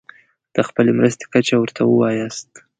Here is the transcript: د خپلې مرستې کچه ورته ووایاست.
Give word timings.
د 0.55 0.57
خپلې 0.67 0.91
مرستې 0.99 1.25
کچه 1.33 1.55
ورته 1.59 1.81
ووایاست. 1.85 2.49